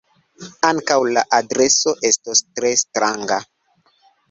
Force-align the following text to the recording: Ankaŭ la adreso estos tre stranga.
Ankaŭ 0.69 0.97
la 1.17 1.23
adreso 1.41 1.95
estos 2.11 2.43
tre 2.59 2.73
stranga. 2.85 3.41